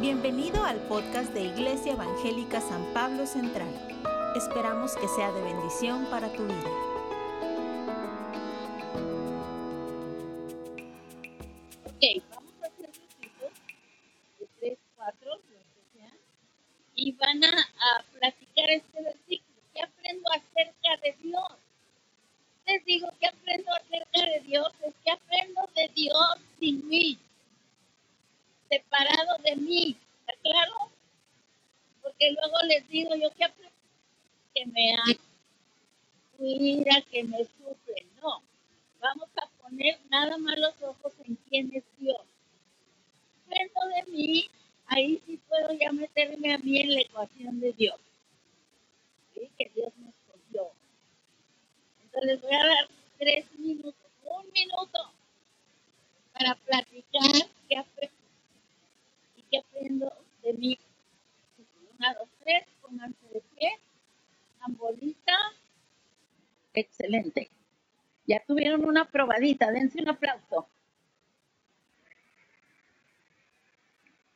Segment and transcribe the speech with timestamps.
[0.00, 3.68] Bienvenido al podcast de Iglesia Evangélica San Pablo Central.
[4.34, 6.93] Esperamos que sea de bendición para tu vida.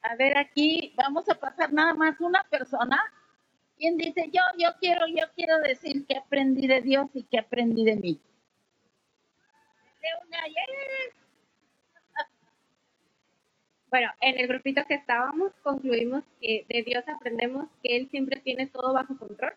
[0.02, 2.98] A ver, aquí vamos a pasar nada más una persona.
[3.76, 7.84] ¿Quién dice yo, yo quiero, yo quiero decir que aprendí de Dios y que aprendí
[7.84, 8.20] de mí?
[10.00, 10.38] De una.
[13.90, 18.66] Bueno, en el grupito que estábamos concluimos que de Dios aprendemos que Él siempre tiene
[18.66, 19.54] todo bajo control,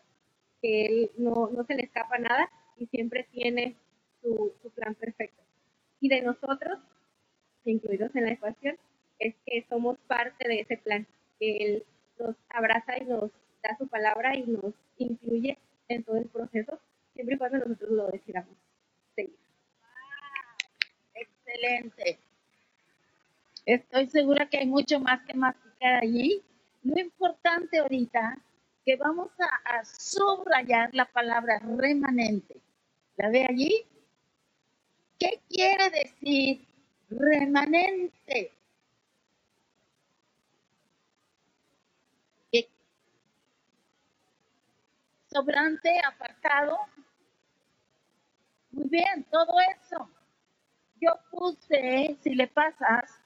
[0.62, 3.76] que Él no, no se le escapa nada y siempre tiene
[4.22, 5.42] su, su plan perfecto.
[6.00, 6.78] Y de nosotros,
[7.66, 8.78] incluidos en la ecuación,
[9.22, 11.06] es que somos parte de ese plan,
[11.38, 11.84] que Él
[12.18, 13.30] nos abraza y nos
[13.62, 15.56] da su palabra y nos incluye
[15.88, 16.78] en todo el proceso,
[17.14, 18.56] siempre y cuando nosotros lo decidamos
[19.14, 19.36] seguir.
[21.14, 22.18] Excelente.
[23.64, 26.42] Estoy segura que hay mucho más que masticar allí.
[26.82, 28.38] Lo importante ahorita
[28.84, 32.56] que vamos a, a subrayar la palabra remanente.
[33.16, 33.86] ¿La ve allí?
[35.18, 36.66] ¿Qué quiere decir
[37.08, 38.50] remanente?
[45.32, 46.78] Sobrante, apartado.
[48.70, 50.08] Muy bien, todo eso.
[51.00, 53.20] Yo puse, si le pasas,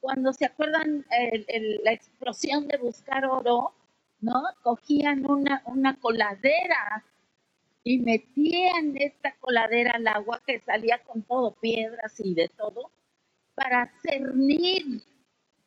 [0.00, 3.74] cuando se acuerdan el- la explosión de buscar oro,
[4.20, 4.42] ¿no?
[4.62, 7.04] Cogían una, una coladera
[7.84, 12.90] y metían esta coladera al agua que salía con todo, piedras y de todo,
[13.54, 15.02] para cernir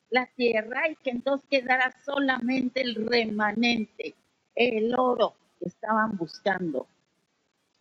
[0.10, 4.16] la tierra y que entonces quedara solamente el remanente,
[4.56, 6.88] el oro que estaban buscando.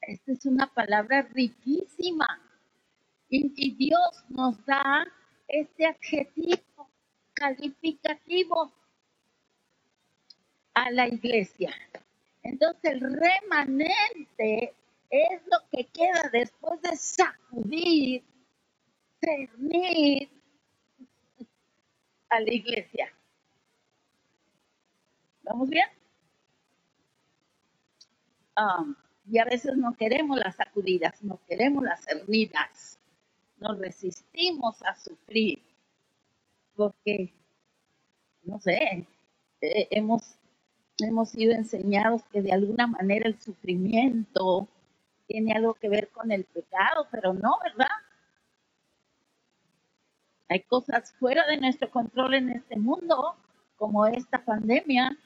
[0.03, 2.27] Esta es una palabra riquísima.
[3.29, 5.07] Y, Dios nos da
[5.49, 6.89] este adjetivo
[7.33, 8.73] calificativo
[10.75, 11.75] a la iglesia.
[12.43, 14.75] Entonces el remanente
[15.11, 18.25] es lo que queda después de sacudir,
[19.21, 20.29] cernir
[22.29, 23.13] a la iglesia.
[25.43, 25.89] ¿Vamos bien?
[28.57, 28.95] Um,
[29.27, 32.99] y a veces no queremos las sacudidas, no queremos las cernidas,
[33.59, 35.63] nos resistimos a sufrir
[36.77, 37.33] porque,
[38.43, 39.07] no sé,
[39.61, 40.37] eh, hemos,
[40.99, 44.69] hemos sido enseñados que de alguna manera el sufrimiento
[45.27, 47.89] tiene algo que ver con el pecado, pero no, ¿verdad?
[50.49, 53.35] Hay cosas fuera de nuestro control en este mundo,
[53.77, 55.17] como esta pandemia,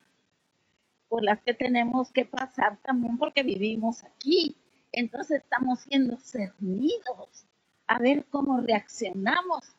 [1.08, 4.56] por las que tenemos que pasar también porque vivimos aquí.
[4.92, 7.46] Entonces estamos siendo cernidos
[7.86, 9.74] a ver cómo reaccionamos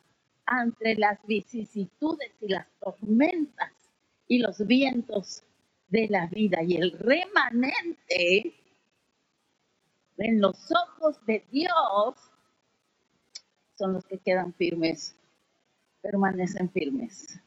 [0.45, 3.72] ante las vicisitudes y las tormentas
[4.28, 5.44] y los vientos
[5.90, 6.63] de la vida.
[6.63, 8.56] Y el remanente
[10.17, 12.16] en los ojos de Dios
[13.75, 15.16] son los que quedan firmes,
[16.01, 17.40] permanecen firmes.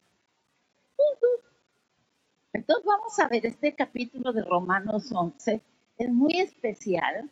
[2.53, 5.63] Entonces vamos a ver este capítulo de Romanos 11.
[5.99, 7.31] Es muy especial.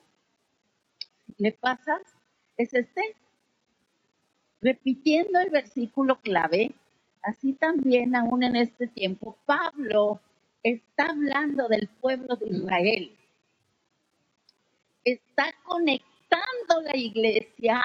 [1.37, 2.00] ¿Le pasas?
[2.56, 3.17] Es este.
[4.62, 6.75] Repitiendo el versículo clave,
[7.22, 10.20] así también aún en este tiempo, Pablo
[10.62, 13.17] está hablando del pueblo de Israel.
[15.05, 17.82] Está conectando la iglesia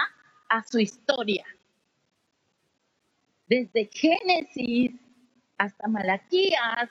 [0.49, 1.45] a su historia.
[3.47, 4.91] Desde Génesis
[5.57, 6.89] hasta Malaquías,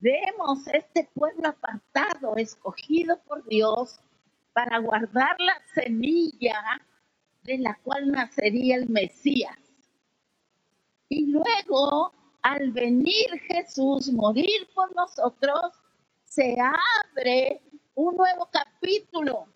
[0.00, 4.00] vemos este pueblo apartado, escogido por Dios
[4.52, 6.80] para guardar la semilla
[7.42, 9.56] de la cual nacería el Mesías.
[11.08, 12.12] Y luego
[12.42, 15.72] al venir Jesús, morir por nosotros,
[16.24, 17.60] se abre
[17.94, 19.46] un nuevo capítulo,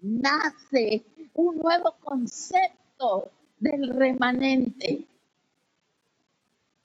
[0.00, 1.04] nace
[1.34, 5.06] un nuevo concepto del remanente,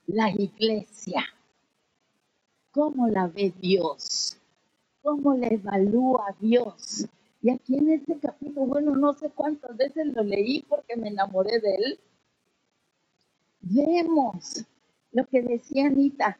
[0.06, 1.33] la iglesia.
[2.74, 4.36] ¿Cómo la ve Dios?
[5.00, 7.06] ¿Cómo la evalúa Dios?
[7.40, 11.60] Y aquí en este capítulo, bueno, no sé cuántas veces lo leí porque me enamoré
[11.60, 11.98] de él.
[13.60, 14.64] Vemos
[15.12, 16.36] lo que decía Anita,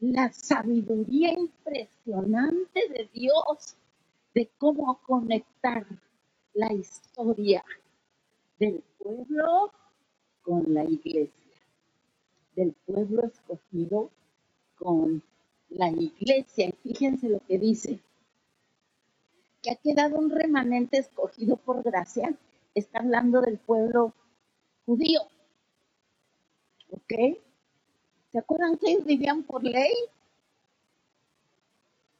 [0.00, 3.74] la sabiduría impresionante de Dios
[4.34, 5.86] de cómo conectar
[6.52, 7.64] la historia
[8.58, 9.72] del pueblo
[10.42, 11.56] con la iglesia,
[12.54, 14.10] del pueblo escogido
[14.76, 15.22] con
[15.70, 16.70] la iglesia.
[16.82, 18.00] Fíjense lo que dice,
[19.62, 22.34] que ha quedado un remanente escogido por gracia,
[22.74, 24.12] está hablando del pueblo
[24.86, 25.20] judío.
[26.90, 27.38] ¿Ok?
[28.32, 29.92] ¿Se acuerdan que vivían por ley?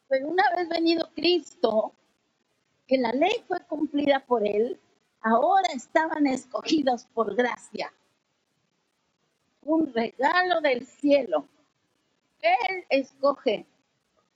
[0.08, 1.92] Pero una vez venido Cristo,
[2.86, 4.80] que la ley fue cumplida por él,
[5.20, 7.92] ahora estaban escogidos por gracia.
[9.62, 11.46] Un regalo del cielo.
[12.42, 13.66] Él escoge.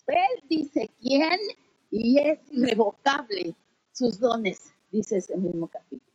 [0.07, 1.39] Él dice quién
[1.91, 3.55] y es irrevocable
[3.93, 6.13] sus dones, dice ese mismo capítulo.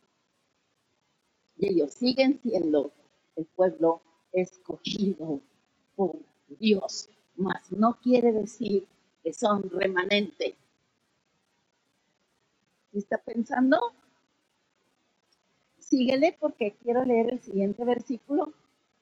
[1.56, 2.92] Y ellos siguen siendo
[3.36, 4.02] el pueblo
[4.32, 5.40] escogido
[5.96, 6.16] por
[6.58, 8.86] Dios, mas no quiere decir
[9.22, 10.54] que son remanente.
[12.92, 13.78] ¿Está pensando?
[15.78, 18.52] Síguele porque quiero leer el siguiente versículo.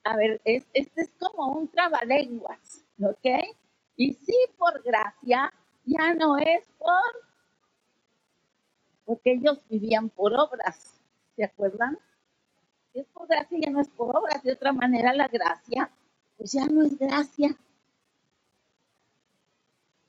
[0.03, 3.55] A ver, este es como un trabalenguas, ¿ok?
[3.95, 5.53] Y sí, por gracia,
[5.85, 6.89] ya no es por,
[9.05, 11.01] porque ellos vivían por obras,
[11.35, 11.97] ¿se acuerdan?
[12.93, 15.89] es por gracia, ya no es por obras, de otra manera la gracia,
[16.37, 17.55] pues ya no es gracia.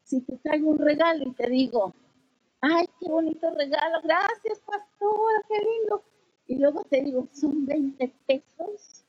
[0.04, 1.94] Si te traigo un regalo y te digo,
[2.60, 6.02] ay, qué bonito regalo, gracias pastora, qué lindo.
[6.46, 9.04] Y luego te digo, son 20 pesos.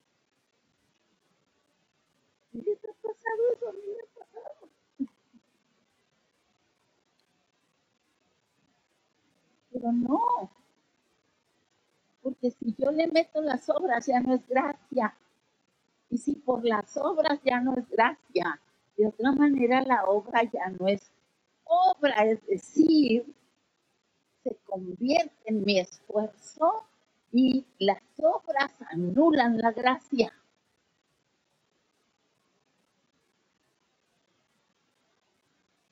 [2.53, 3.69] ¿Y qué ha pasado eso?
[3.69, 4.69] Ha pasado.
[9.71, 10.51] Pero no,
[12.21, 15.15] porque si yo le meto las obras ya no es gracia.
[16.09, 18.59] Y si por las obras ya no es gracia,
[18.97, 21.11] de otra manera la obra ya no es
[21.65, 23.25] obra, es decir,
[24.43, 26.85] se convierte en mi esfuerzo
[27.31, 30.33] y las obras anulan la gracia.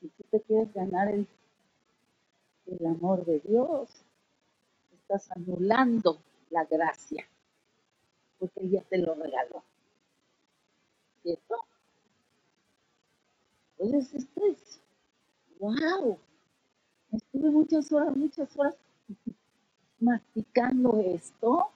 [0.02, 1.28] Si tú te quieres ganar el,
[2.66, 3.90] el amor de Dios,
[4.94, 6.20] estás anulando
[6.52, 7.26] la gracia,
[8.38, 9.64] porque Él ya te lo regaló.
[11.24, 11.56] ¿Cierto?
[13.78, 14.82] Entonces, esto es,
[15.60, 16.18] wow,
[17.12, 18.76] estuve muchas horas, muchas horas
[20.00, 21.70] masticando esto,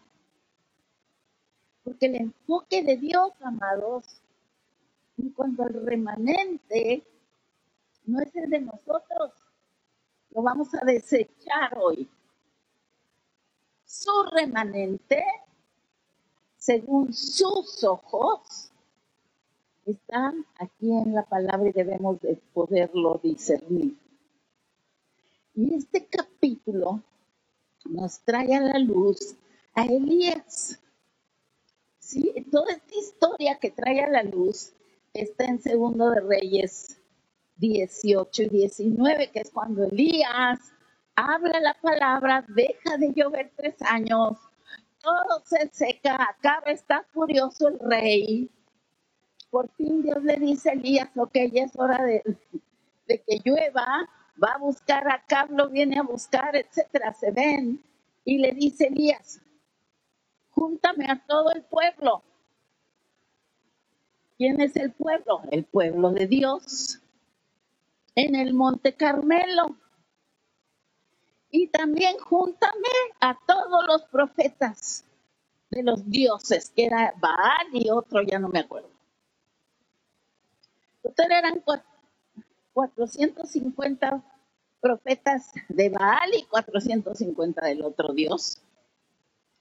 [1.84, 4.22] porque el enfoque de Dios, amados,
[5.18, 7.04] en cuanto al remanente,
[8.06, 9.32] no es el de nosotros,
[10.32, 12.10] lo vamos a desechar hoy
[13.94, 15.24] su remanente,
[16.58, 18.72] según sus ojos,
[19.86, 23.96] están aquí en la palabra y debemos de poderlo discernir.
[25.54, 27.04] Y este capítulo
[27.86, 29.36] nos trae a la luz
[29.76, 30.80] a Elías.
[32.00, 34.74] Sí, toda esta historia que trae a la luz
[35.14, 37.00] está en Segundo de Reyes
[37.58, 40.74] 18 y 19, que es cuando Elías
[41.16, 44.38] habla la palabra, deja de llover tres años,
[45.02, 48.50] todo se seca, acaba, está furioso el rey.
[49.50, 52.24] Por fin Dios le dice a Elías, ok, ya es hora de,
[53.08, 54.10] que llueva,
[54.42, 57.84] va a buscar a Carlos, viene a buscar, etcétera, se ven.
[58.26, 59.42] Y le dice Elías,
[60.52, 62.24] júntame a todo el pueblo.
[64.38, 65.42] ¿Quién es el pueblo?
[65.52, 67.03] El pueblo de Dios.
[68.16, 69.78] En el Monte Carmelo
[71.50, 72.90] y también júntame
[73.20, 75.06] a todos los profetas
[75.70, 78.90] de los dioses, que era Baal y otro, ya no me acuerdo.
[81.02, 81.64] Total eran
[82.74, 84.24] 450
[84.82, 88.62] profetas de Baal y 450 del otro dios,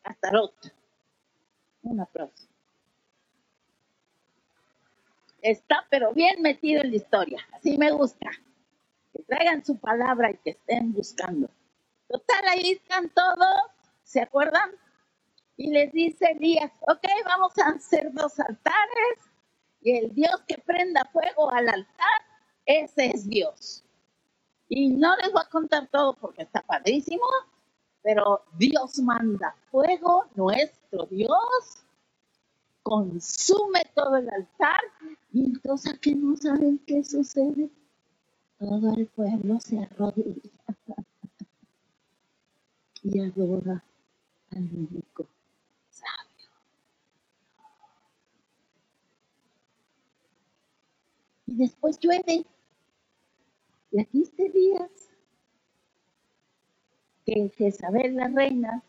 [0.02, 0.54] Astarot.
[1.82, 2.51] Un aplauso.
[5.42, 8.30] Está pero bien metido en la historia, así me gusta.
[9.12, 11.50] Que traigan su palabra y que estén buscando.
[12.08, 13.56] Total, ahí están todos,
[14.04, 14.70] ¿se acuerdan?
[15.56, 19.18] Y les dice Elías, ok, vamos a hacer dos altares
[19.80, 22.20] Y el Dios que prenda fuego al altar,
[22.64, 23.84] ese es Dios.
[24.68, 27.26] Y no les voy a contar todo porque está padrísimo,
[28.00, 31.84] pero Dios manda fuego, nuestro Dios,
[32.82, 34.80] consume todo el altar
[35.32, 37.70] y entonces que no saben qué sucede.
[38.58, 40.50] Todo el pueblo se arrodilla
[43.02, 43.84] y adora
[44.50, 45.26] al único
[45.90, 46.50] sabio.
[51.46, 52.46] Y después llueve.
[53.90, 54.90] Y aquí este días
[57.24, 58.82] que Jezabel la reina,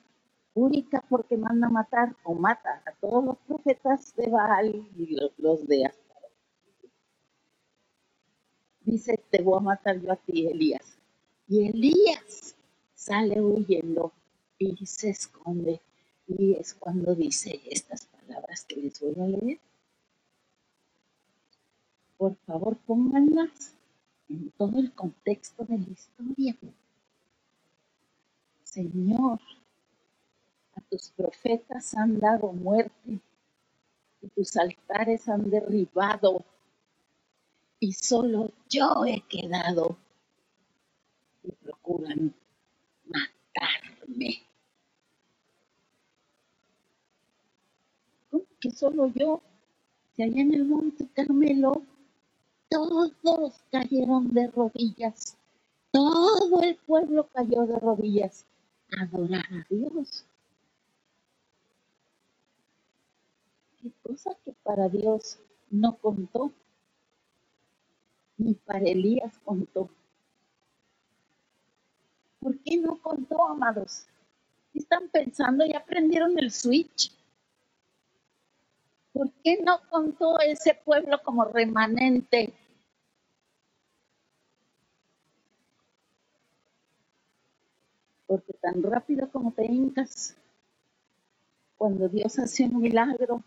[0.54, 5.86] única porque manda matar o mata a todos los profetas de Baal y los, de
[5.86, 6.32] Astarot.
[8.82, 10.98] Dice, te voy a matar yo a ti, Elías.
[11.48, 12.56] Y Elías
[12.94, 14.12] sale huyendo
[14.58, 15.82] y se esconde.
[16.28, 19.60] Y es cuando dice estas palabras que les voy a leer.
[22.18, 23.76] Por favor, pónganlas
[24.30, 26.56] en todo el contexto de la historia.
[28.64, 29.63] Señor, a
[30.94, 33.20] tus profetas han dado muerte
[34.22, 36.46] y tus altares han derribado
[37.80, 39.98] y solo yo he quedado
[41.44, 42.32] y procuran
[43.06, 44.44] matarme.
[48.30, 49.42] ¿Cómo que solo yo?
[50.16, 51.82] Si allá en el monte Carmelo
[52.70, 55.38] todos cayeron de rodillas.
[55.90, 58.46] Todo el pueblo cayó de rodillas
[58.96, 60.28] a adorar a Dios.
[64.02, 66.52] Cosa que para Dios no contó,
[68.38, 69.90] ni para Elías contó.
[72.40, 74.06] ¿Por qué no contó, amados?
[74.74, 75.66] ¿Están pensando?
[75.66, 77.12] ¿Ya aprendieron el switch?
[79.12, 82.54] ¿Por qué no contó ese pueblo como remanente
[88.34, 90.36] porque tan rápido como te hincas,
[91.78, 93.44] cuando Dios hace un milagro,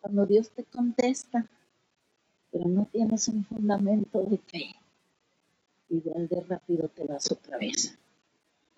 [0.00, 1.48] cuando Dios te contesta,
[2.50, 4.74] pero no tienes un fundamento de fe,
[5.88, 7.98] igual de rápido te vas otra vez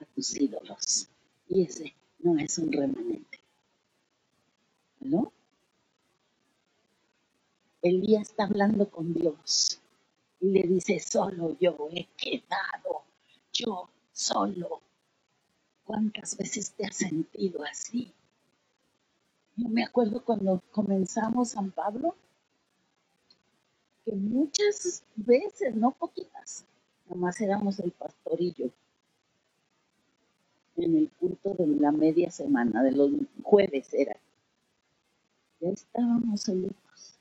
[0.01, 1.09] a tus ídolos.
[1.49, 3.41] Y ese no es un remanente.
[5.01, 5.33] ¿No?
[7.83, 9.81] Elías está hablando con Dios
[10.41, 13.05] y le dice, solo yo he quedado,
[13.53, 14.83] yo solo
[15.91, 18.15] ¿Cuántas veces te has sentido así?
[19.61, 22.15] Yo me acuerdo cuando comenzamos San Pablo,
[24.05, 26.65] que muchas veces, no poquitas,
[27.09, 28.71] nomás éramos el pastorillo
[30.77, 33.11] en el culto de la media semana, de los
[33.43, 34.17] jueves era.
[35.61, 37.19] Ya estábamos solitos.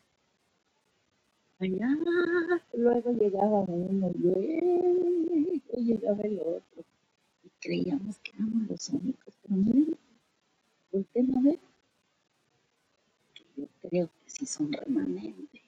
[1.60, 1.90] Allá,
[2.72, 6.86] luego llegaba uno, luego llegaba el otro
[7.60, 9.98] creíamos que éramos los únicos, pero miren,
[10.92, 11.60] volteen a ver,
[13.82, 15.62] creo que sí son remanentes.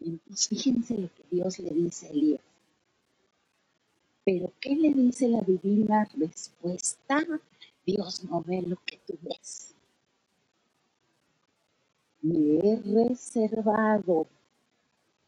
[0.00, 2.40] Entonces fíjense lo que Dios le dice a Elías.
[4.24, 7.24] Pero ¿qué le dice la divina respuesta?
[7.84, 9.74] Dios no ve lo que tú ves.
[12.20, 14.28] Me he reservado,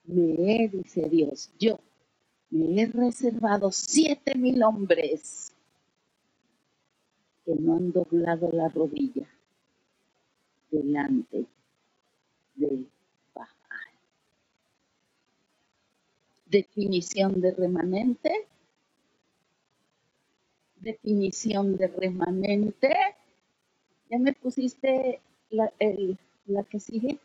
[0.05, 1.81] me he, dice Dios, yo
[2.51, 5.53] me he reservado siete mil hombres
[7.45, 9.27] que no han doblado la rodilla
[10.75, 11.47] delante
[12.57, 12.91] del
[13.35, 13.49] Baal.
[16.47, 18.49] Definición de remanente.
[20.77, 22.95] Definición de remanente.
[24.11, 25.73] Ya me pusiste la,
[26.47, 27.19] la que sigue.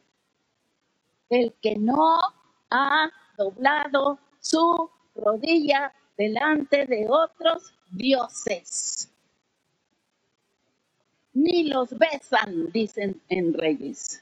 [1.29, 2.19] El que no
[2.69, 9.11] ha doblado su rodilla delante de otros dioses.
[11.39, 14.21] Ni los besan, dicen en Reyes.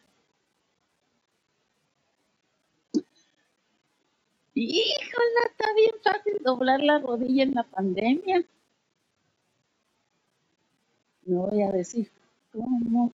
[4.54, 8.44] Híjole, está bien fácil doblar la rodilla en la pandemia.
[11.26, 12.12] No voy a decir
[12.52, 13.12] cómo.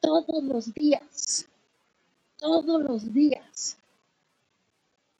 [0.00, 1.48] todos los días,
[2.36, 3.78] todos los días,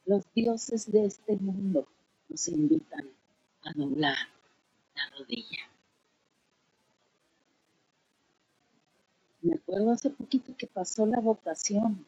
[0.08, 1.86] los dioses de este mundo
[2.30, 3.10] nos invitan
[3.62, 4.16] a doblar
[4.94, 5.58] la rodilla.
[9.42, 12.06] Me acuerdo hace poquito que pasó la votación.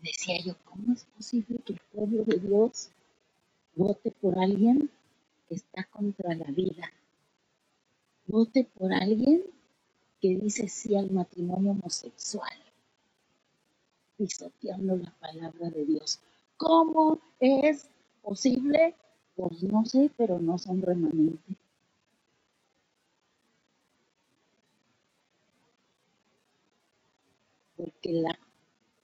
[0.00, 2.90] decía yo, ¿cómo es posible que el pueblo de Dios
[3.74, 4.88] vote por alguien
[5.48, 6.92] que está contra la vida?
[8.28, 9.42] Vote por alguien
[10.20, 12.52] que dice sí al matrimonio homosexual,
[14.16, 16.20] pisoteando la palabra de Dios.
[16.56, 17.88] ¿Cómo es
[18.22, 18.94] posible?
[19.34, 21.56] Pues no sé, pero no son remanentes.
[27.76, 28.38] Porque la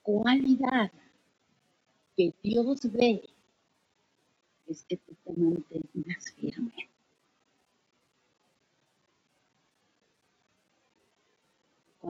[0.01, 0.91] cualidad
[2.15, 3.29] que Dios ve
[4.67, 6.92] es que tú te mantengas firme.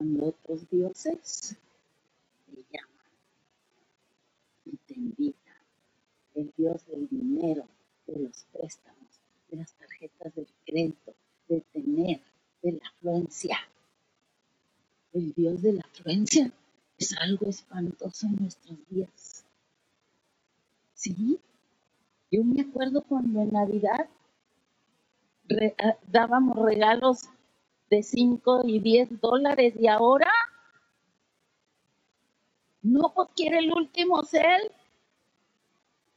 [0.03, 1.55] Cuando otros dioses
[2.45, 3.07] te llaman
[4.65, 5.55] y te invitan,
[6.35, 7.65] el Dios del dinero,
[8.07, 11.15] de los préstamos, de las tarjetas de crédito,
[11.47, 12.19] de tener,
[12.61, 13.57] de la afluencia.
[15.13, 16.51] El Dios de la afluencia
[16.97, 19.45] es algo espantoso en nuestros días.
[20.95, 21.39] Sí,
[22.29, 24.09] yo me acuerdo cuando en Navidad
[25.81, 27.29] ah, dábamos regalos
[27.93, 30.31] de 5 y 10 dólares y ahora
[32.81, 34.71] no, pues quiere el último cel,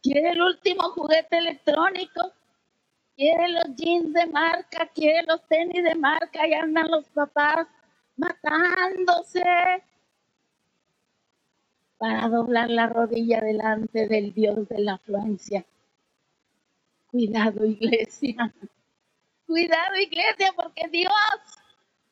[0.02, 2.33] quiere el último juguete electrónico,
[3.14, 7.68] quiere los jeans de marca, quiere los tenis de marca y andan los papás
[8.16, 9.45] matándose
[11.99, 15.64] para doblar la rodilla delante del Dios de la afluencia.
[17.11, 18.54] Cuidado, iglesia.
[19.47, 21.12] Cuidado, iglesia, porque Dios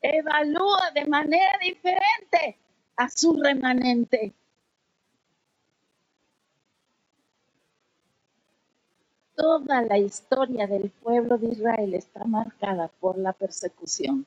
[0.05, 2.59] evalúa de manera diferente
[2.97, 4.33] a su remanente.
[9.35, 14.27] Toda la historia del pueblo de Israel está marcada por la persecución.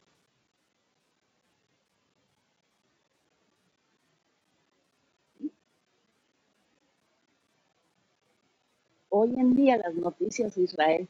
[9.18, 11.08] hoy en día las noticias de Israel,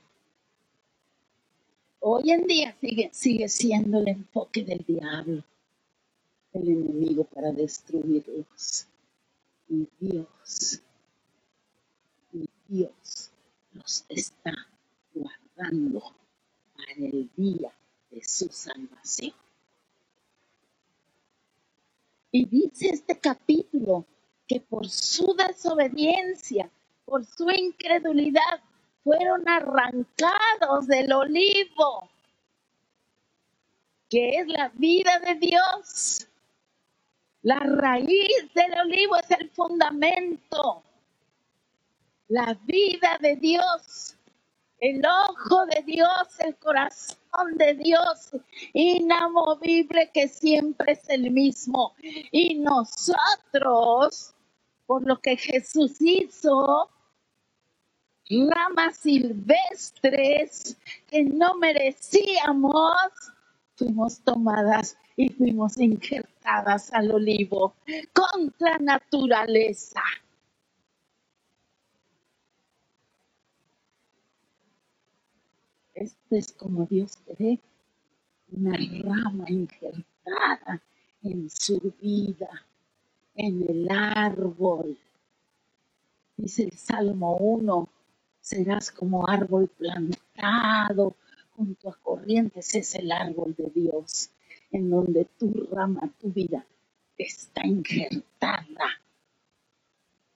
[2.00, 5.44] hoy en día sigue, sigue siendo el enfoque del diablo,
[6.54, 8.88] el enemigo para destruirlos.
[9.70, 10.82] Y Dios,
[12.32, 13.32] y Dios
[13.74, 14.54] los está
[15.14, 16.02] guardando
[16.76, 17.74] para el día
[18.10, 19.34] de su salvación.
[22.32, 24.06] Y dice este capítulo
[24.48, 26.72] que por su desobediencia
[27.08, 28.62] por su incredulidad,
[29.08, 32.10] fueron arrancados del olivo,
[34.10, 36.28] que es la vida de Dios.
[37.42, 40.84] La raíz del olivo es el fundamento,
[42.28, 44.18] la vida de Dios,
[44.82, 48.32] el ojo de Dios, el corazón de Dios,
[48.74, 51.96] inamovible que siempre es el mismo.
[52.32, 54.34] Y nosotros,
[54.86, 56.90] por lo que Jesús hizo,
[58.30, 63.12] ramas silvestres que no merecíamos,
[63.76, 67.74] fuimos tomadas y fuimos injertadas al olivo
[68.14, 70.02] contra naturaleza.
[75.96, 77.60] Esto es como Dios ve,
[78.52, 80.82] una rama injertada
[81.24, 82.66] en su vida,
[83.34, 84.96] en el árbol.
[86.36, 87.90] Dice el Salmo 1,
[88.48, 91.18] serás como árbol plantado
[91.52, 94.30] junto a corrientes, es el árbol de Dios,
[94.72, 96.66] en donde tu rama, tu vida,
[97.18, 99.02] está injertada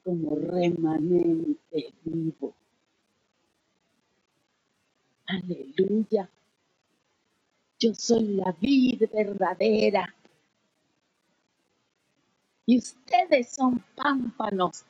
[0.04, 2.54] como remanente vivo.
[5.28, 6.30] Aleluya.
[7.80, 10.13] Yo soy la vida verdadera.
[12.65, 14.84] Y ustedes son pámpanos,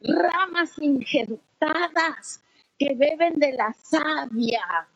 [0.00, 2.40] ramas injertadas
[2.78, 4.88] que beben de la savia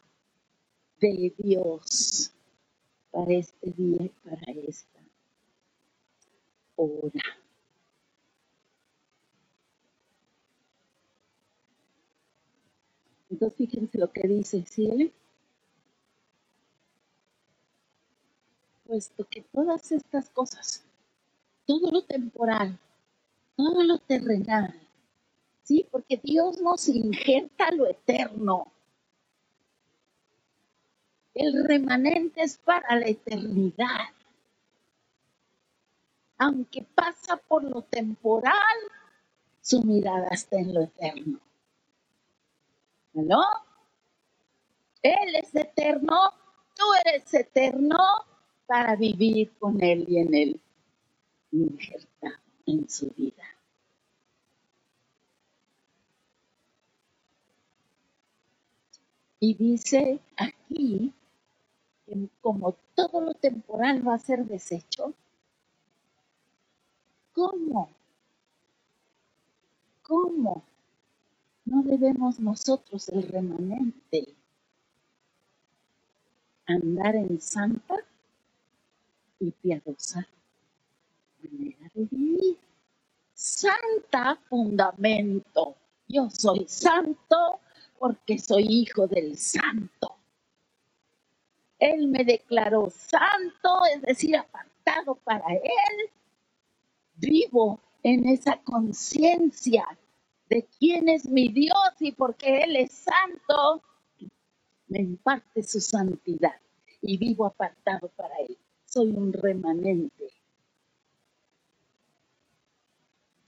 [1.01, 2.33] de Dios
[3.11, 5.01] para este día y para esta
[6.77, 7.23] hora.
[13.29, 15.13] Entonces fíjense lo que dice, ¿sí?
[18.87, 20.85] Puesto que todas estas cosas,
[21.67, 22.79] todo lo temporal,
[23.57, 24.82] todo lo terrenal,
[25.63, 25.87] ¿sí?
[25.91, 28.67] Porque Dios nos injerta lo eterno.
[31.35, 34.09] El remanente es para la eternidad.
[36.39, 38.77] Aunque pasa por lo temporal,
[39.61, 41.39] su mirada está en lo eterno.
[43.15, 43.43] ¿No?
[45.03, 46.33] Él es eterno,
[46.75, 47.99] tú eres eterno
[48.67, 50.61] para vivir con Él y en Él
[51.51, 53.52] injertado en su vida.
[59.43, 61.13] Y dice aquí
[62.07, 65.15] que como todo lo temporal va a ser desecho,
[67.33, 67.91] ¿cómo?
[70.05, 70.63] ¿Cómo?
[71.65, 74.29] No debemos nosotros, el remanente,
[76.67, 77.97] andar en santa
[79.41, 80.25] y piadosa
[81.43, 82.59] manera de vivir.
[83.35, 85.75] Santa fundamento.
[86.07, 87.59] Yo soy santo
[88.03, 90.17] porque soy hijo del santo.
[91.79, 96.11] Él me declaró santo, es decir, apartado para Él.
[97.15, 99.87] Vivo en esa conciencia
[100.49, 103.85] de quién es mi Dios y porque Él es santo,
[104.89, 106.61] me imparte su santidad
[107.03, 108.59] y vivo apartado para Él.
[108.85, 110.29] Soy un remanente.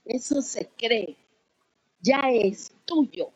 [0.05, 1.17] Eso se cree,
[1.99, 3.33] ya es tuyo.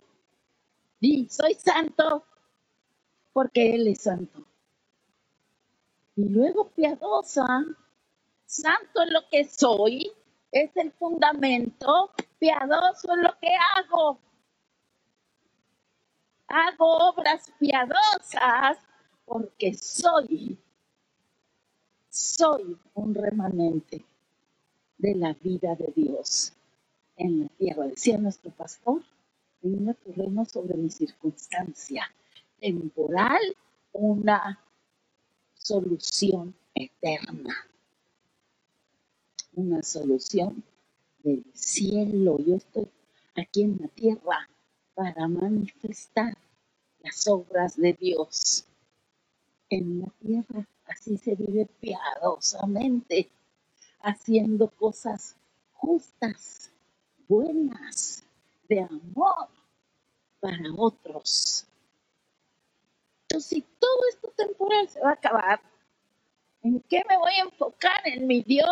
[1.00, 2.26] Y soy santo
[3.34, 4.44] porque Él es santo.
[6.16, 7.46] Y luego piadosa,
[8.46, 10.12] santo es lo que soy,
[10.52, 14.20] es el fundamento, piadoso es lo que hago.
[16.48, 18.78] Hago obras piadosas
[19.26, 20.58] porque soy,
[22.10, 24.04] soy un remanente
[24.98, 26.54] de la vida de Dios
[27.16, 27.86] en la tierra.
[27.86, 29.02] Decía nuestro pastor,
[29.62, 32.04] venga tu reino sobre mi circunstancia
[32.60, 33.42] temporal,
[33.92, 34.60] una
[35.54, 37.56] solución eterna,
[39.54, 40.64] una solución
[41.24, 42.40] del cielo.
[42.40, 42.88] Yo estoy
[43.36, 44.50] aquí en la tierra
[44.96, 46.38] para manifestar
[47.02, 48.66] las obras de Dios
[49.70, 50.68] en la tierra.
[50.86, 53.30] Así se vive piadosamente,
[54.02, 55.36] haciendo cosas
[55.74, 56.72] justas,
[57.28, 58.24] buenas,
[58.70, 59.50] de amor
[60.40, 61.66] para otros.
[63.24, 65.60] Entonces, si todo esto temporal se va a acabar,
[66.64, 68.02] ¿en qué me voy a enfocar?
[68.06, 68.70] En mi Dios,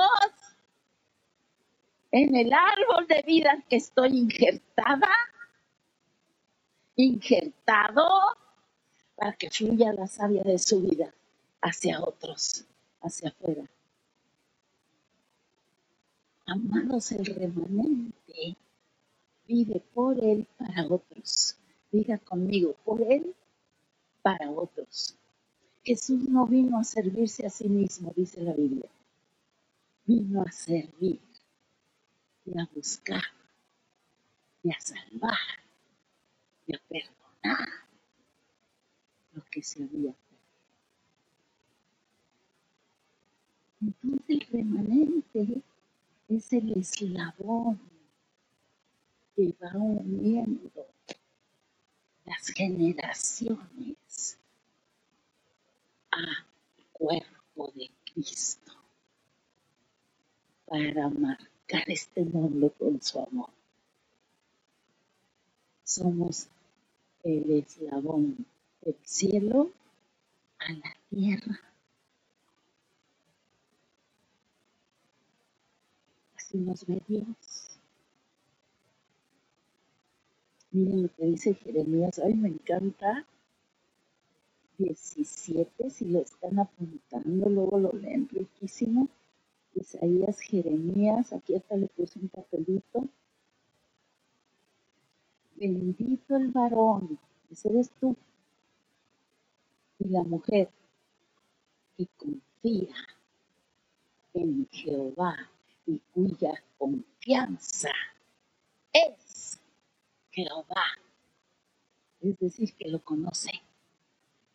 [2.12, 5.10] en el árbol de vida que estoy injertada,
[6.95, 8.07] injertado,
[9.15, 11.12] para que fluya la savia de su vida
[11.62, 12.65] hacia otros,
[13.01, 13.63] hacia afuera.
[16.45, 18.55] Amados, el remanente
[19.47, 21.57] vive por Él para otros.
[21.91, 23.33] Diga conmigo, por Él
[24.21, 25.15] para otros.
[25.83, 28.89] Jesús no vino a servirse a sí mismo, dice la Biblia.
[30.05, 31.19] Vino a servir
[32.45, 33.23] y a buscar
[34.63, 35.38] y a salvar
[36.65, 37.69] y a perdonar
[39.33, 40.27] lo que se había perdido.
[43.81, 45.62] Entonces el remanente
[46.27, 47.79] es el eslabón
[49.38, 50.88] que va uniendo
[52.26, 54.39] las generaciones
[56.10, 56.43] al
[56.91, 58.73] cuerpo de Cristo
[60.65, 63.52] para marcar este mundo con su amor.
[65.84, 66.47] Somos
[67.23, 68.43] el eslabón
[68.82, 69.71] del cielo
[70.58, 71.60] a la tierra.
[76.36, 77.66] Así nos ve Dios.
[80.71, 82.19] Miren lo que dice Jeremías.
[82.19, 83.25] Ay, me encanta.
[84.77, 89.08] 17, si lo están apuntando, luego lo leen riquísimo.
[89.73, 93.08] Isaías, Jeremías, aquí hasta le puse un papelito.
[95.56, 97.17] Bendito el varón,
[97.51, 98.15] ese eres tú,
[99.99, 100.69] y la mujer
[101.97, 102.95] que confía
[104.34, 105.36] en Jehová
[105.88, 107.89] y cuya confianza
[112.21, 113.52] Es decir, que lo conoce.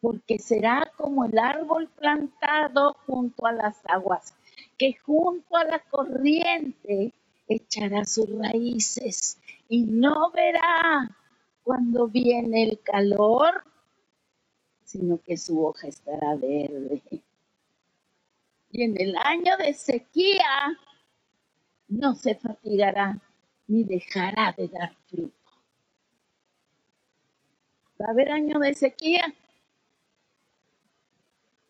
[0.01, 4.35] Porque será como el árbol plantado junto a las aguas,
[4.79, 7.13] que junto a la corriente
[7.49, 11.17] echará sus raíces y no verá
[11.63, 13.65] cuando viene el calor,
[14.85, 17.23] sino que su hoja estará verde.
[18.71, 20.79] Y en el año de sequía
[21.89, 23.21] no se fatigará
[23.69, 25.02] ni dejará de dar
[28.03, 29.33] ¿Va a haber año de sequía?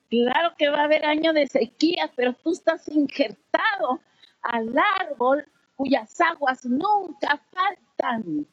[0.09, 4.01] Claro que va a haber año de sequía, pero tú estás injertado
[4.41, 8.47] al árbol cuyas aguas nunca faltan.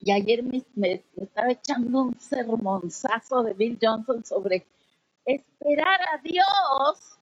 [0.00, 4.66] Y ayer me, estaba echando un sermonzazo de Bill Johnson sobre
[5.24, 7.18] esperar a Dios,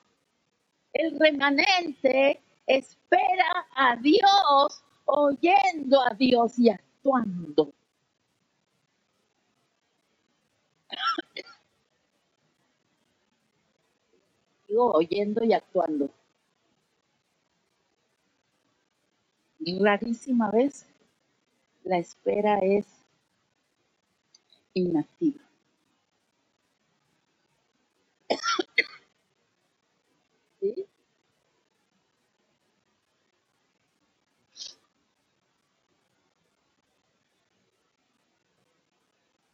[0.95, 7.73] el remanente espera a Dios oyendo a Dios y actuando.
[14.69, 16.11] Digo, oyendo y actuando.
[19.81, 20.87] Rarísima vez
[21.85, 22.87] la espera es
[24.75, 25.41] inactiva.
[30.61, 30.87] ¿Sí?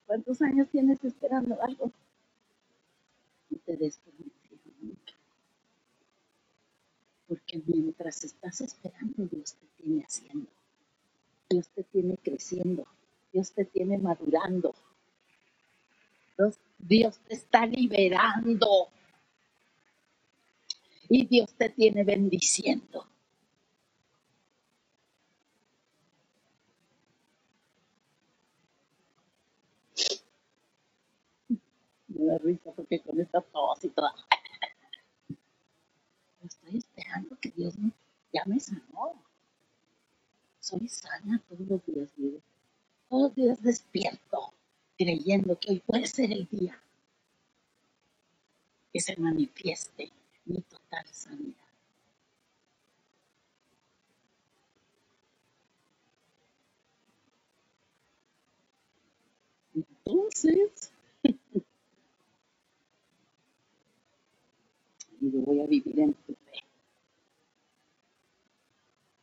[0.08, 1.92] ¿Cuántos años tienes esperando algo?
[3.50, 4.00] No te des
[4.80, 5.12] nunca.
[7.28, 10.48] Porque mientras estás esperando, Dios te tiene haciendo.
[11.50, 12.86] Dios te tiene creciendo.
[13.34, 14.74] Dios te tiene madurando.
[16.78, 18.88] Dios te está liberando.
[21.10, 23.06] Y Dios te tiene bendiciendo.
[32.18, 34.12] Me risa porque con esta tos y toda.
[36.42, 37.92] Estoy esperando que Dios me,
[38.32, 39.14] ya me sanó.
[40.58, 42.08] Soy sana todos los días.
[43.08, 44.52] Todos los días despierto,
[44.98, 46.82] creyendo que hoy puede ser el día
[48.92, 50.10] que se manifieste
[50.44, 51.54] mi total sanidad.
[59.74, 60.90] Entonces,
[65.30, 66.64] digo, voy a vivir en tu fe.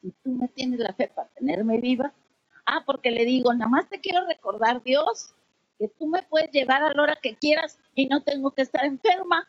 [0.02, 2.14] Si tú me tienes la fe para tenerme viva,
[2.66, 5.34] ah, porque le digo, nada más te quiero recordar, Dios,
[5.78, 8.86] que tú me puedes llevar a la hora que quieras y no tengo que estar
[8.86, 9.48] enferma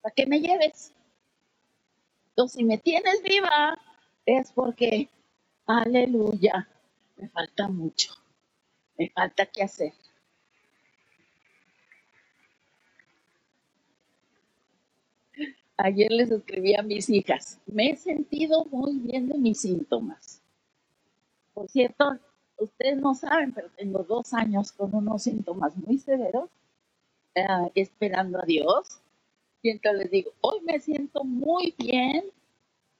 [0.00, 0.92] para que me lleves.
[2.30, 3.78] Entonces, si me tienes viva,
[4.26, 5.08] es porque,
[5.66, 6.68] aleluya,
[7.16, 8.14] me falta mucho,
[8.98, 9.92] me falta que hacer.
[15.84, 20.40] Ayer les escribí a mis hijas, me he sentido muy bien de mis síntomas.
[21.54, 22.20] Por cierto,
[22.56, 26.48] ustedes no saben, pero tengo dos años con unos síntomas muy severos,
[27.34, 27.42] eh,
[27.74, 29.00] esperando a Dios.
[29.60, 32.26] Y entonces les digo, hoy me siento muy bien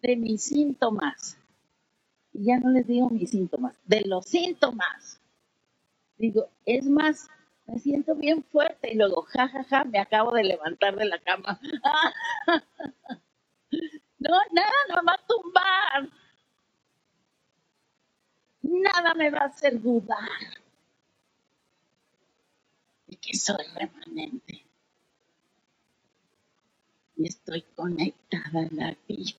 [0.02, 1.38] de mis síntomas.
[2.32, 5.20] Y ya no les digo mis síntomas, de los síntomas.
[6.18, 7.30] Digo, es más,
[7.66, 11.18] me siento bien fuerte y luego, jajaja, ja, ja, me acabo de levantar de la
[11.20, 11.58] cama.
[14.18, 16.10] no, nada no me va a tumbar.
[19.16, 20.18] Me va a hacer dudar
[23.06, 24.64] de que soy remanente.
[27.16, 29.38] Y estoy conectada a la vida.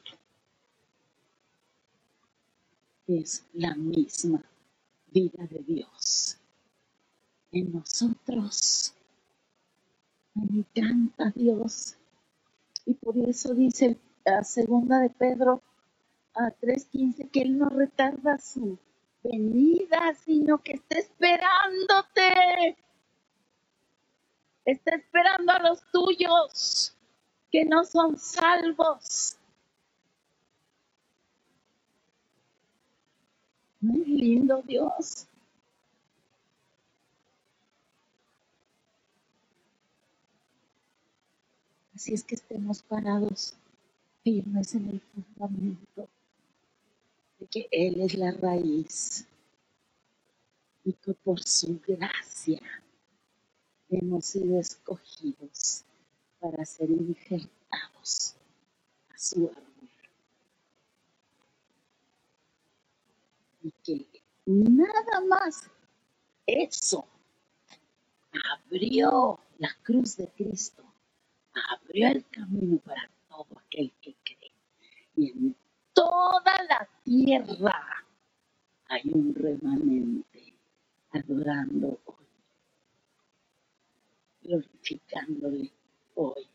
[3.08, 4.44] Es la misma
[5.12, 6.38] vida de Dios
[7.52, 8.94] en nosotros.
[10.36, 11.96] Me encanta Dios.
[12.86, 15.62] Y por eso dice la segunda de Pedro
[16.36, 18.78] a 3.15 que Él no retarda su
[19.24, 22.78] venida, sino que está esperándote.
[24.66, 26.96] Está esperando a los tuyos
[27.52, 29.38] que no son salvos.
[33.82, 35.28] Muy lindo Dios.
[41.94, 43.56] Así es que estemos parados
[44.24, 46.12] firmes en el fundamento
[47.47, 49.27] que Él es la raíz
[50.84, 52.62] y que por su gracia
[53.89, 55.84] hemos sido escogidos
[56.39, 58.36] para ser injertados
[59.10, 59.89] a su árbol.
[63.62, 64.06] Y que
[64.45, 65.69] nada más
[66.45, 67.08] eso
[68.32, 70.84] abrió la cruz de Cristo
[71.53, 74.51] abrió el camino para todo aquel que cree.
[75.15, 75.56] Y en
[75.93, 78.06] toda la tierra
[78.88, 80.53] hay un remanente
[81.12, 82.25] adorando hoy,
[84.41, 85.71] glorificándole
[86.15, 86.47] hoy,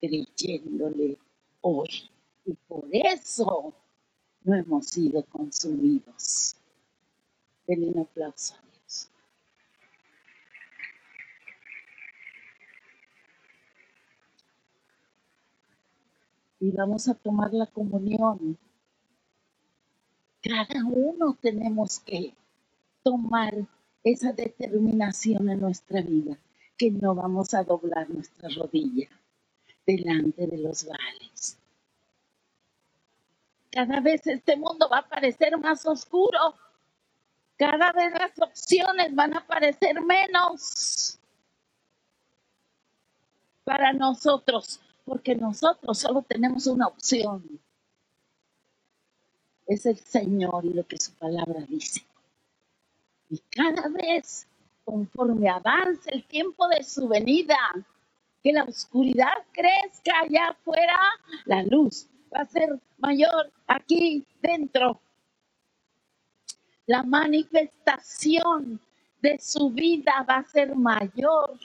[0.00, 1.18] creyéndole
[1.62, 2.10] hoy.
[2.44, 3.74] Y por eso
[4.42, 6.56] no hemos sido consumidos.
[7.66, 8.56] Denle un aplauso.
[16.60, 18.58] y vamos a tomar la comunión.
[20.42, 22.34] Cada uno tenemos que
[23.02, 23.54] tomar
[24.02, 26.38] esa determinación en nuestra vida,
[26.76, 29.08] que no vamos a doblar nuestra rodilla
[29.86, 31.60] delante de los vales.
[33.70, 36.54] cada vez este mundo va a parecer más oscuro.
[37.56, 41.18] Cada vez las opciones van a parecer menos
[43.64, 47.60] para nosotros, porque nosotros solo tenemos una opción.
[49.70, 52.02] Es el Señor y lo que su palabra dice.
[53.28, 54.48] Y cada vez,
[54.84, 57.56] conforme avance el tiempo de su venida,
[58.42, 60.98] que la oscuridad crezca allá afuera,
[61.44, 65.00] la luz va a ser mayor aquí dentro.
[66.86, 68.80] La manifestación
[69.22, 71.60] de su vida va a ser mayor.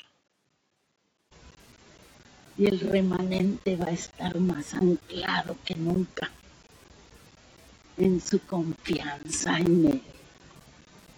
[2.56, 6.30] Y el remanente va a estar más anclado que nunca
[7.98, 10.02] en su confianza en Él.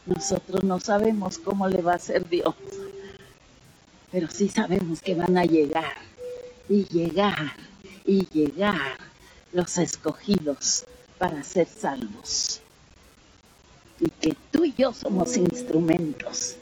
[0.06, 2.56] Nosotros no sabemos cómo le va a ser Dios,
[4.12, 5.98] pero sí sabemos que van a llegar
[6.70, 7.54] y llegar
[8.06, 8.98] y llegar
[9.52, 10.86] los escogidos
[11.18, 12.62] para ser salvos.
[14.00, 16.56] Y que tú y yo somos instrumentos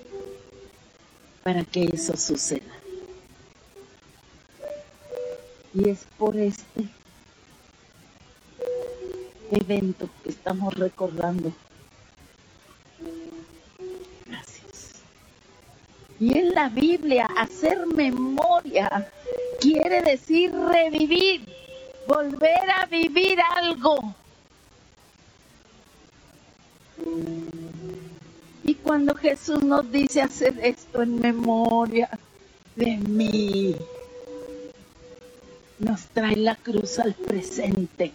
[1.43, 2.73] para que eso suceda.
[5.73, 6.89] Y es por este
[9.51, 11.51] evento que estamos recordando.
[14.25, 15.01] Gracias.
[16.19, 19.09] Y en la Biblia, hacer memoria
[19.59, 21.41] quiere decir revivir
[22.07, 24.15] volver a vivir algo.
[28.63, 32.09] Y cuando Jesús nos dice hacer esto en memoria
[32.75, 33.75] de mí,
[35.79, 38.11] nos trae la cruz al presente.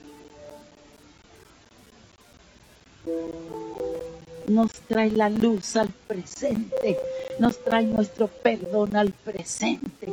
[4.49, 6.99] Nos trae la luz al presente.
[7.38, 10.12] Nos trae nuestro perdón al presente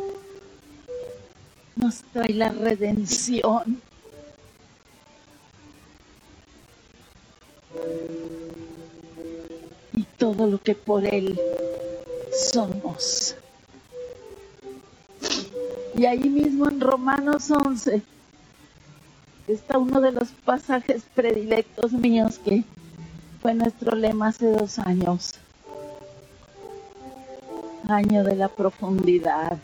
[1.78, 3.82] nos trae la redención.
[9.94, 11.40] Y todo lo que por Él
[12.52, 13.36] somos.
[15.96, 18.02] Y ahí mismo en Romanos 11
[19.48, 22.64] está uno de los pasajes predilectos míos que
[23.48, 25.36] fue nuestro lema hace dos años.
[27.88, 29.58] Año de la profundidad.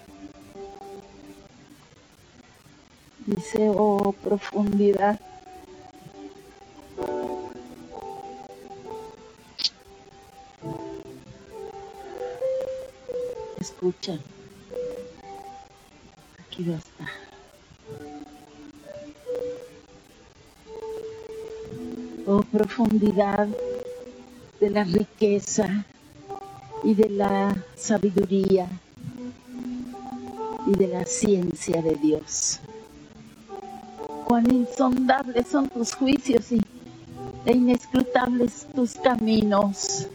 [3.26, 5.20] Dice, oh profundidad.
[13.60, 14.18] Escucha.
[16.40, 17.10] Aquí va a estar.
[22.26, 23.50] Oh profundidad
[24.64, 25.86] de la riqueza
[26.84, 28.68] y de la sabiduría
[30.68, 32.60] y de la ciencia de Dios
[34.34, 36.62] cuán insondables son tus juicios y
[37.46, 40.08] e inescrutables tus caminos.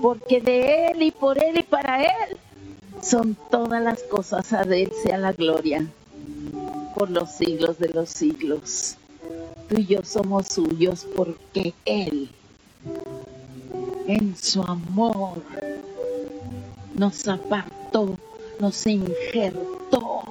[0.00, 2.36] Porque de Él y por Él y para Él
[3.00, 5.86] son todas las cosas, a Él sea la gloria
[6.96, 8.96] por los siglos de los siglos.
[9.68, 12.30] Tú y yo somos suyos porque Él,
[14.06, 15.42] en su amor,
[16.94, 18.16] nos apartó,
[18.58, 20.22] nos injertó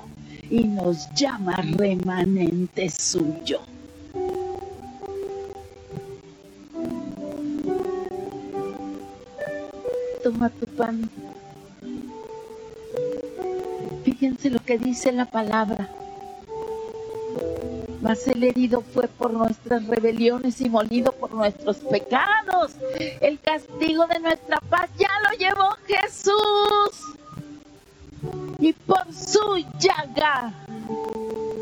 [0.50, 3.60] y nos llama remanente suyo.
[10.24, 11.10] Toma tu pan.
[14.04, 15.90] Fíjense lo que dice la palabra.
[18.02, 22.51] Mas el herido fue por nuestras rebeliones y molido por nuestros pecados.
[23.22, 27.16] El castigo de nuestra paz ya lo llevó Jesús
[28.60, 30.54] y por su llaga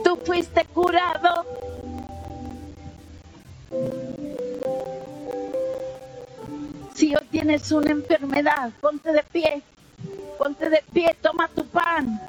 [0.03, 1.45] tú fuiste curado.
[6.93, 9.62] Si hoy tienes una enfermedad, ponte de pie,
[10.37, 12.19] ponte de pie, toma tu pan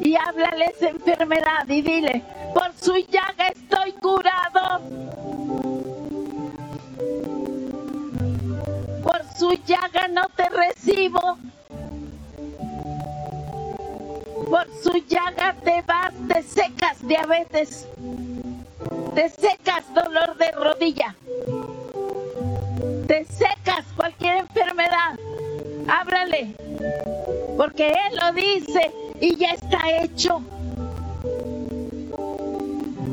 [0.00, 4.82] y háblale esa enfermedad y dile, por su llaga estoy curado.
[9.46, 11.38] Su llaga no te recibo.
[14.50, 17.86] Por su llaga te vas, te secas diabetes,
[19.14, 21.14] te secas dolor de rodilla,
[23.06, 25.16] te secas cualquier enfermedad.
[25.88, 26.54] Ábrale,
[27.56, 28.90] porque Él lo dice
[29.20, 30.40] y ya está hecho.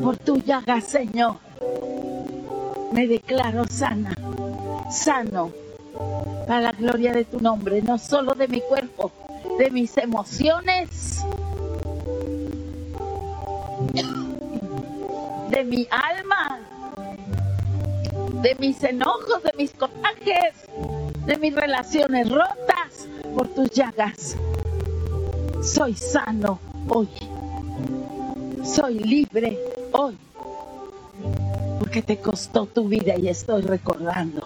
[0.02, 1.36] Por tu llaga, Señor,
[2.92, 4.16] me declaro sana,
[4.90, 5.63] sano,
[6.48, 9.12] para la gloria de tu nombre, no solo de mi cuerpo,
[9.58, 11.24] de mis emociones,
[15.50, 16.60] de mi alma
[18.44, 20.54] de mis enojos, de mis corajes,
[21.26, 24.36] de mis relaciones rotas por tus llagas.
[25.62, 27.08] Soy sano hoy.
[28.66, 29.58] Soy libre
[29.94, 30.18] hoy.
[31.80, 34.46] Porque te costó tu vida y estoy recordando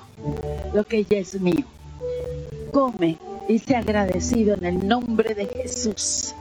[0.75, 1.65] lo que ya es mío.
[2.71, 6.33] Come y sea agradecido en el nombre de Jesús.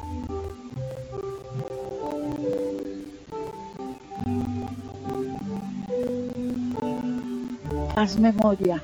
[7.94, 8.82] Haz memoria,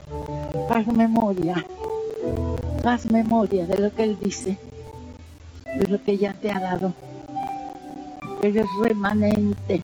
[0.70, 1.64] haz memoria,
[2.84, 4.56] haz memoria de lo que Él dice,
[5.66, 6.94] de lo que ya te ha dado.
[8.42, 9.82] Eres remanente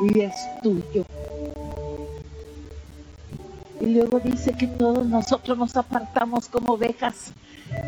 [0.00, 1.04] y es tuyo.
[3.84, 7.32] Y luego dice que todos nosotros nos apartamos como ovejas,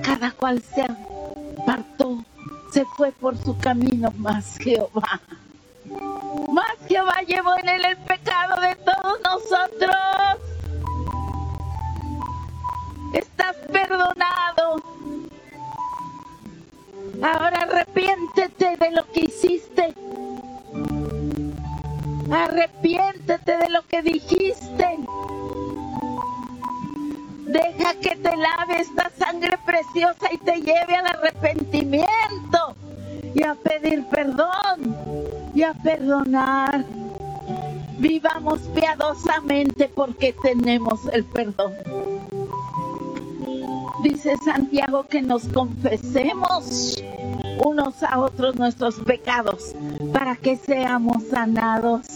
[0.03, 2.23] cada cual se apartó,
[2.71, 5.23] se fue por su camino, más Jehová.
[6.53, 9.97] Más Jehová llevó en él el pecado de todos nosotros.
[13.15, 14.83] Estás perdonado.
[17.23, 19.95] Ahora arrepiéntete de lo que hiciste.
[22.31, 25.06] Arrepiéntete de lo que dijiste.
[27.95, 32.77] Que te lave esta sangre preciosa y te lleve al arrepentimiento
[33.33, 34.97] y a pedir perdón
[35.55, 36.85] y a perdonar.
[37.99, 41.73] Vivamos piadosamente porque tenemos el perdón.
[44.03, 47.03] Dice Santiago que nos confesemos
[47.65, 49.75] unos a otros nuestros pecados
[50.13, 52.07] para que seamos sanados.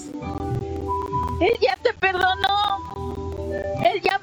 [1.41, 2.83] Él ya te perdonó.
[3.85, 4.20] Él ya.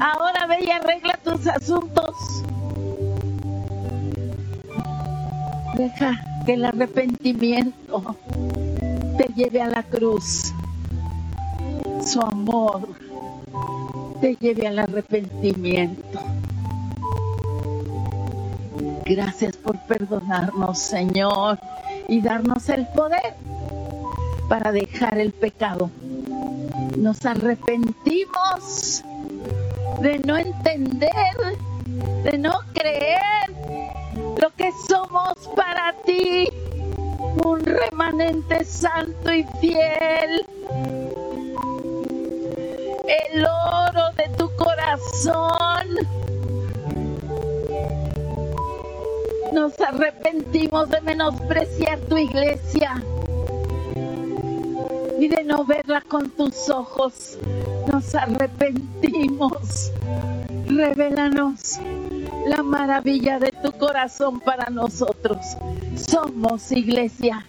[0.00, 2.14] Ahora ve y arregla tus asuntos.
[5.76, 8.16] Deja que el arrepentimiento
[9.18, 10.54] te lleve a la cruz.
[12.02, 12.88] Su amor
[14.22, 16.18] te lleve al arrepentimiento.
[19.04, 21.58] Gracias por perdonarnos, Señor,
[22.08, 23.34] y darnos el poder
[24.48, 25.90] para dejar el pecado.
[26.96, 29.04] Nos arrepentimos
[29.98, 31.58] de no entender,
[32.22, 33.20] de no creer
[34.40, 36.48] lo que somos para ti,
[37.44, 40.46] un remanente santo y fiel,
[43.32, 45.88] el oro de tu corazón.
[49.52, 53.02] Nos arrepentimos de menospreciar tu iglesia
[55.20, 57.36] y de no verla con tus ojos.
[57.92, 59.92] Nos arrepentimos.
[60.66, 61.78] Revélanos
[62.46, 65.36] la maravilla de tu corazón para nosotros.
[65.94, 67.46] Somos iglesia.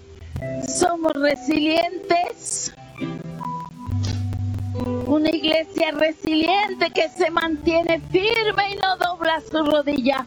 [0.68, 2.74] Somos resilientes.
[5.08, 10.26] Una iglesia resiliente que se mantiene firme y no dobla su rodilla.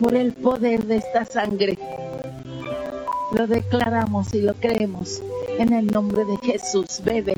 [0.00, 1.78] Por el poder de esta sangre
[3.34, 5.22] lo declaramos y lo creemos
[5.58, 7.00] en el nombre de Jesús.
[7.04, 7.34] Bebe,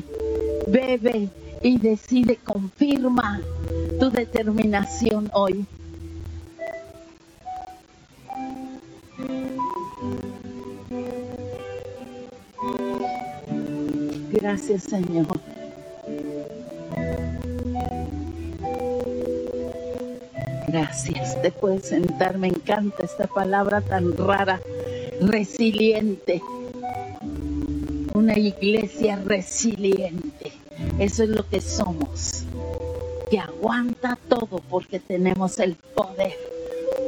[0.67, 1.29] bebe
[1.61, 3.41] y decide, confirma
[3.99, 5.65] tu determinación hoy.
[14.31, 15.27] Gracias Señor.
[20.67, 24.59] Gracias, te puedes sentar, me encanta esta palabra tan rara
[25.21, 26.41] resiliente.
[28.13, 30.51] Una iglesia resiliente.
[30.99, 32.43] Eso es lo que somos.
[33.29, 36.37] Que aguanta todo porque tenemos el poder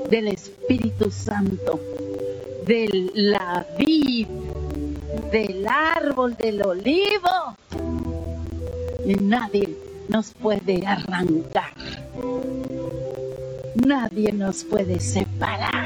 [0.10, 1.80] del Espíritu Santo,
[2.66, 4.28] de la vid,
[5.32, 7.56] del árbol del olivo.
[9.06, 9.70] Y nadie
[10.10, 11.74] nos puede arrancar.
[13.76, 15.79] Nadie nos puede separar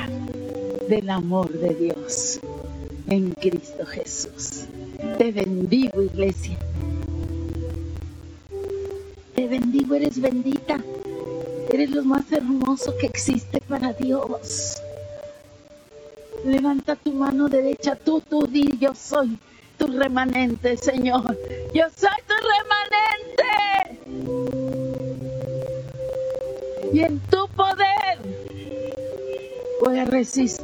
[0.88, 2.40] del amor de Dios
[3.08, 4.66] en Cristo Jesús.
[5.18, 6.58] Te bendigo, iglesia.
[9.36, 10.84] Te bendigo, eres bendita.
[11.72, 14.78] Eres lo más hermoso que existe para Dios.
[16.46, 19.38] Levanta tu mano derecha, tú, tú di, yo soy
[19.78, 21.38] tu remanente, Señor.
[21.74, 23.54] Yo soy tu remanente.
[26.94, 28.20] Y en tu poder
[29.82, 30.63] voy a resistir.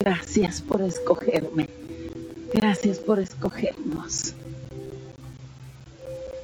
[0.00, 1.68] Gracias por escogerme.
[2.54, 4.32] Gracias por escogernos.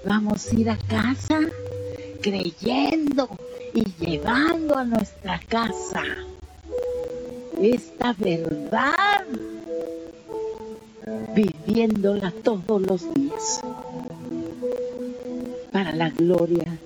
[0.05, 1.41] Vamos a ir a casa
[2.21, 3.31] creyendo
[3.73, 6.03] y llevando a nuestra casa
[7.59, 9.25] esta verdad,
[11.35, 13.63] viviéndola todos los días
[15.73, 16.79] para la gloria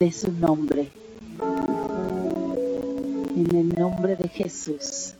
[0.00, 0.88] de su nombre.
[3.36, 5.14] En el nombre de Jesús.